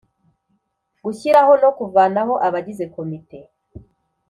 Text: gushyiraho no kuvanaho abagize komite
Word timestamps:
gushyiraho 1.03 1.53
no 1.61 1.69
kuvanaho 1.77 2.33
abagize 2.47 2.83
komite 2.95 3.39